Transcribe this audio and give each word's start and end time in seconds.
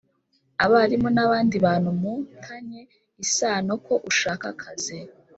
abarimu 0.63 1.09
n 1.15 1.19
abandi 1.25 1.55
bantu 1.65 1.89
mu 2.01 2.13
tanye 2.43 2.81
isano 3.23 3.71
ko 3.85 3.93
ushaka 4.09 4.45
akazi 4.53 4.97